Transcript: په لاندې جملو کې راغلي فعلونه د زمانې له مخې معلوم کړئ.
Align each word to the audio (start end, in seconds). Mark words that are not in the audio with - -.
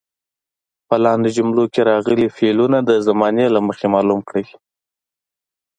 په 0.87 0.95
لاندې 1.03 1.29
جملو 1.37 1.63
کې 1.73 1.81
راغلي 1.91 2.27
فعلونه 2.37 2.77
د 2.83 2.91
زمانې 3.07 3.45
له 3.55 3.59
مخې 3.67 3.87
معلوم 3.95 4.19
کړئ. 4.29 4.45